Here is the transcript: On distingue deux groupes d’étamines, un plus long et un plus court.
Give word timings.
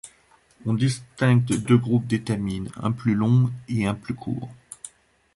On 0.65 0.73
distingue 0.73 1.45
deux 1.45 1.77
groupes 1.77 2.07
d’étamines, 2.07 2.71
un 2.77 2.91
plus 2.91 3.13
long 3.13 3.51
et 3.69 3.85
un 3.85 3.93
plus 3.93 4.15
court. 4.15 4.49